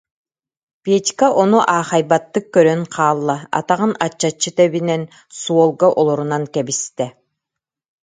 Петька 0.83 1.27
ону 1.41 1.59
аахайбаттык 1.75 2.45
көрөн 2.53 2.81
хаалла, 2.93 3.37
атаҕын 3.59 3.93
аччаччы 4.05 4.51
тэбинэн, 4.57 5.03
суолга 5.39 5.87
олорунан 5.99 6.43
кэбистэ. 6.53 7.05